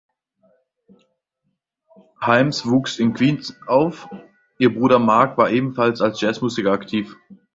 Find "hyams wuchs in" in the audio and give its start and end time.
2.21-3.13